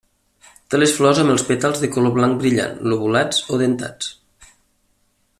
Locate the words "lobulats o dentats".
2.93-4.53